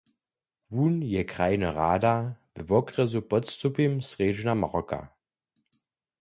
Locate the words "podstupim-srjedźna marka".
3.31-4.99